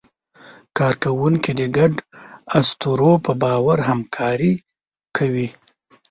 [0.77, 1.99] کارکوونکي د ګډو
[2.59, 4.53] اسطورو په باور همکاري
[5.17, 5.47] کوي.